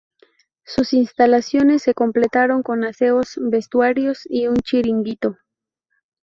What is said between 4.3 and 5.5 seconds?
un chiringuito.